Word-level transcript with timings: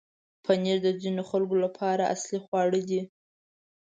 پنېر 0.43 0.77
د 0.83 0.87
ځینو 1.01 1.23
خلکو 1.29 1.55
لپاره 1.65 2.03
اصلي 2.15 2.39
خواړه 2.45 2.79
دی. 2.89 3.01